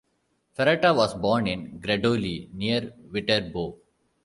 [0.57, 3.77] Ferrata was born in Gradoli, near Viterbo.